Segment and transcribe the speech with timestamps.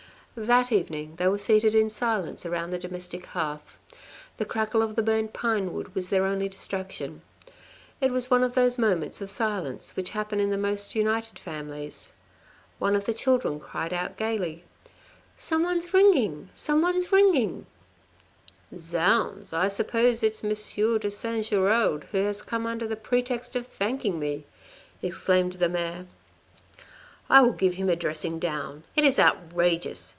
[0.33, 3.77] That evening they were seated in silence around the domestic hearth.
[4.37, 7.21] The crackle of the burnt pinewood was their only distraction.
[7.99, 12.13] It was one of those moments of silence which happen in the most united families.
[12.79, 14.63] One of the children cried out gaily,"
[15.37, 17.65] Somebody's ringing, somebody's ringing!""
[18.77, 19.53] Zounds!
[19.75, 24.45] supposing it's Monsieur de Saint Giraud who has come under the pretext of thanking me,"
[25.01, 26.07] exclaimed the mayor."
[27.29, 28.85] I will give him a dressing down.
[28.95, 30.07] It is outrageous.